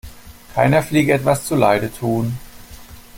[0.55, 2.35] Keiner Fliege etwas zuleide tun.